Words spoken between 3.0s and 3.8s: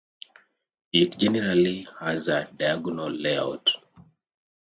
layout.